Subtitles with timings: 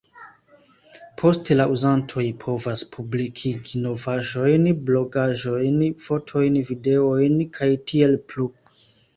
[1.21, 8.51] Poste la uzantoj povas publikigi novaĵojn, blogaĵojn, fotojn, videojn, ktp.